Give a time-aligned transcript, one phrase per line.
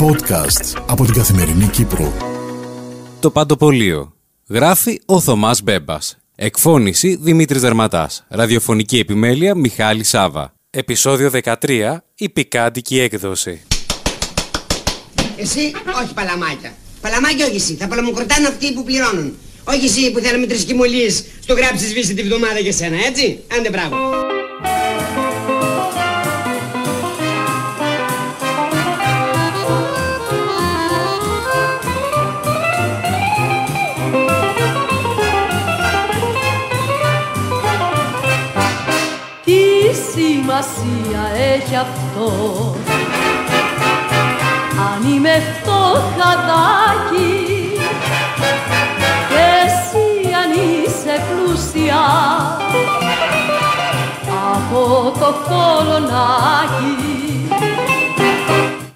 [0.00, 2.12] Podcast από την Καθημερινή Κύπρο.
[3.20, 4.12] Το Παντοπολείο.
[4.48, 6.16] Γράφει ο Θωμάς Μπέμπας.
[6.34, 8.24] Εκφώνηση Δημήτρης Δερματάς.
[8.28, 10.54] Ραδιοφωνική επιμέλεια Μιχάλη Σάβα.
[10.70, 12.04] Επισόδιο 13.
[12.14, 13.62] Η πικάντικη έκδοση.
[15.36, 15.72] Εσύ,
[16.02, 16.74] όχι παλαμάκια.
[17.00, 17.74] Παλαμάκια όχι εσύ.
[17.74, 19.36] Θα παλαμοκροτάνε αυτοί που πληρώνουν.
[19.64, 23.70] Όχι εσύ που θέλαμε τρεις κοιμωλίες στο γράψεις σβήσει τη βδομάδα για σένα, έτσι; Άντε
[23.70, 24.25] μπράβο.
[40.62, 41.22] Σημασία
[41.54, 42.30] έχει αυτό.
[44.92, 47.34] Αν είμαι φτωχαδάκι
[49.28, 52.04] Και εσύ αν είσαι πλούσια
[54.54, 57.25] Από το κολονάκι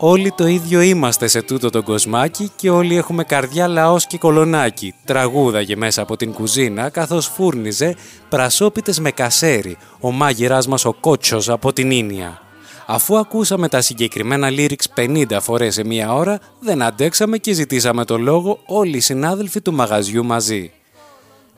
[0.02, 4.94] Όλοι το ίδιο είμαστε σε τούτο τον κοσμάκι και όλοι έχουμε καρδιά λαός και κολονάκι.
[5.04, 7.96] Τραγούδαγε μέσα από την κουζίνα καθώς φούρνιζε
[8.28, 12.40] πρασόπιτες με κασέρι, ο μάγειράς μας ο Κότσος από την Ίνια.
[12.86, 18.18] Αφού ακούσαμε τα συγκεκριμένα lyrics 50 φορές σε μία ώρα, δεν αντέξαμε και ζητήσαμε το
[18.18, 20.72] λόγο όλοι οι συνάδελφοι του μαγαζιού μαζί.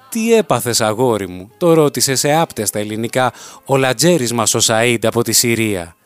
[0.08, 3.32] «Τι έπαθες αγόρι μου» το ρώτησε σε άπτια στα ελληνικά
[3.64, 5.96] ο λατζέρης μας ο Σαΐντ από τη Συρία.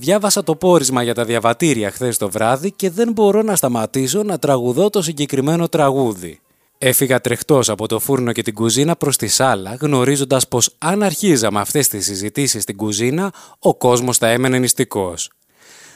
[0.00, 4.38] Διάβασα το πόρισμα για τα διαβατήρια χθες το βράδυ και δεν μπορώ να σταματήσω να
[4.38, 6.40] τραγουδώ το συγκεκριμένο τραγούδι.
[6.78, 11.60] Έφυγα τρεχτός από το φούρνο και την κουζίνα προς τη σάλα, γνωρίζοντας πως αν αρχίζαμε
[11.60, 15.30] αυτές τις συζητήσεις στην κουζίνα, ο κόσμος θα έμενε νηστικός.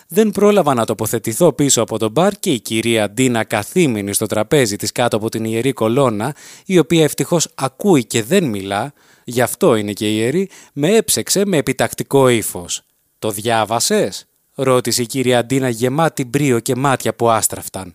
[0.08, 4.76] Δεν πρόλαβα να τοποθετηθώ πίσω από τον μπαρ και η κυρία Ντίνα καθήμενη στο τραπέζι
[4.76, 6.34] της κάτω από την ιερή κολόνα,
[6.66, 8.92] η οποία ευτυχώς ακούει και δεν μιλά,
[9.24, 12.82] γι' αυτό είναι και ιερή, με έψεξε με επιτακτικό ύφος.
[13.24, 17.94] «Το διάβασες» ρώτησε η κυρία Ντίνα γεμάτη μπρίο και μάτια που άστραφταν.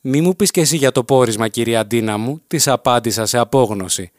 [0.00, 4.10] «Μη μου πεις και εσύ για το πόρισμα κυρία Ντίνα μου», της απάντησα σε απόγνωση.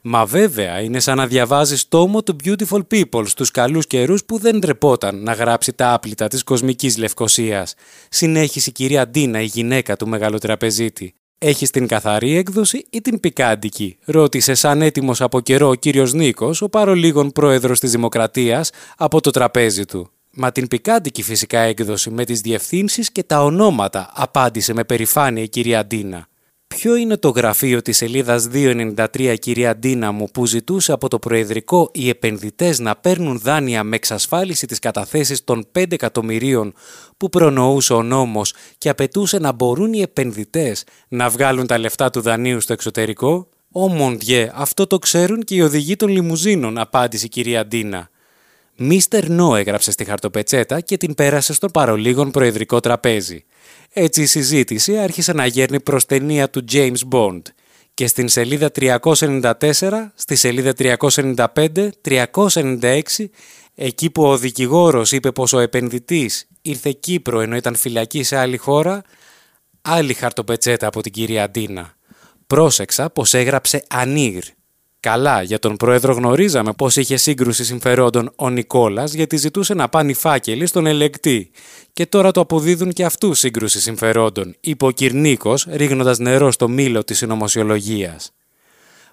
[0.00, 4.60] «Μα βέβαια, είναι σαν να διαβάζεις τόμο του Beautiful People στους καλούς καιρούς που δεν
[4.60, 7.74] τρεπόταν να γράψει τα άπλυτα της κοσμικής λευκοσίας»,
[8.08, 11.14] συνέχισε η κυρία Ντίνα, η γυναίκα του μεγαλοτραπεζίτη.
[11.38, 16.62] «Έχεις την καθαρή έκδοση ή την πικάντικη» ρώτησε σαν έτοιμος από καιρό ο κύριος Νίκος,
[16.62, 20.10] ο παρολίγων πρόεδρος της Δημοκρατίας, από το τραπέζι του.
[20.30, 25.48] «Μα την πικάντικη φυσικά έκδοση με τις διευθύνσεις και τα ονόματα», απάντησε με περηφάνεια η
[25.48, 26.28] κυρία Ντίνα.
[26.68, 31.90] Ποιο είναι το γραφείο της σελίδας 293 κυρία Ντίνα μου που ζητούσε από το Προεδρικό
[31.92, 36.74] οι επενδυτές να παίρνουν δάνεια με εξασφάλιση της καταθέσης των 5 εκατομμυρίων
[37.16, 42.20] που προνοούσε ο νόμος και απαιτούσε να μπορούν οι επενδυτές να βγάλουν τα λεφτά του
[42.20, 47.28] δανείου στο εξωτερικό; «Ω μοντιέ, αυτό το ξέρουν και οι οδηγοί των λιμουζίνων», απάντησε η
[47.28, 48.10] κυρία Ντίνα.
[48.76, 53.44] Μίστερ Νό έγραψε στη χαρτοπετσέτα και την πέρασε στο παρολίγων προεδρικό τραπέζι.
[53.98, 57.40] Έτσι η συζήτηση άρχισε να γέρνει προς ταινία του James Bond
[57.94, 59.52] και στην σελίδα 394,
[60.14, 63.00] στη σελίδα 395, 396,
[63.74, 68.56] εκεί που ο δικηγόρος είπε πως ο επενδυτής ήρθε Κύπρο ενώ ήταν φυλακή σε άλλη
[68.56, 69.02] χώρα,
[69.82, 71.94] άλλη χαρτοπετσέτα από την κυρία Αντίνα.
[72.46, 74.44] Πρόσεξα πως έγραψε «Ανίρ»
[75.06, 80.10] Καλά, για τον πρόεδρο γνωρίζαμε πώς είχε σύγκρουση συμφερόντων ο Νικόλας γιατί ζητούσε να πάνε
[80.10, 81.50] οι φάκελοι στον ελεκτή.
[81.92, 87.04] Και τώρα το αποδίδουν και αυτού σύγκρουση συμφερόντων, είπε ο Κυρνίκος, ρίχνοντας νερό στο μήλο
[87.04, 88.35] της συνωμοσιολογίας.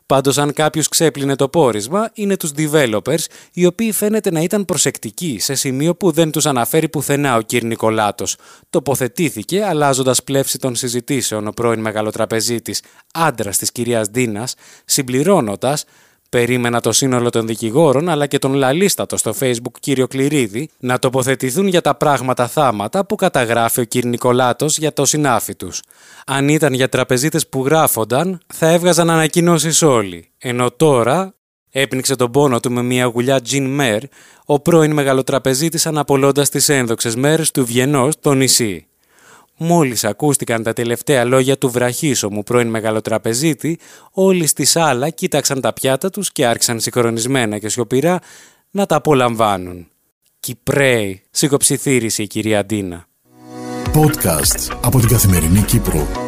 [0.06, 5.38] Πάντως, αν κάποιος ξέπλυνε το πόρισμα, είναι τους developers, οι οποίοι φαίνεται να ήταν προσεκτικοί
[5.40, 7.54] σε σημείο που δεν τους αναφέρει πουθενά ο κ.
[7.54, 8.38] Νικολάτος.
[8.70, 12.82] Τοποθετήθηκε, αλλάζοντας πλεύση των συζητήσεων, ο πρώην μεγαλοτραπεζίτης,
[13.14, 14.48] άντρας της κυρίας Ντίνα,
[14.86, 15.86] συμπληρώνοντας
[16.34, 21.68] Περίμενα το σύνολο των δικηγόρων αλλά και τον λαλίστατο στο facebook κύριο Κληρίδη να τοποθετηθούν
[21.68, 25.82] για τα πράγματα θάματα που καταγράφει ο κύριο Νικολάτος για το συνάφι τους.
[26.26, 30.30] Αν ήταν για τραπεζίτες που γράφονταν θα έβγαζαν ανακοινώσεις όλοι.
[30.38, 31.34] Ενώ τώρα
[31.72, 34.04] έπνιξε τον πόνο του με μια γουλιά Τζιν Μέρ
[34.46, 38.88] ο πρώην μεγαλοτραπεζίτης αναπολώντας τις ένδοξες μέρες του Βιενός στο νησί.
[39.58, 43.80] Μόλις ακούστηκαν τα τελευταία λόγια του βραχίσωμου πρώην μεγαλοτραπεζίτη,
[44.12, 48.20] όλοι στη σάλα κοίταξαν τα πιάτα τους και άρχισαν συγχρονισμένα και σιωπηρά
[48.72, 49.88] να τα απολαμβάνουν.
[50.40, 53.08] «Κυπρέοι», σιγοψιθύρισε η κυρία Ντίνα.
[53.94, 56.23] Podcast από την Καθημερινή Κύπρο.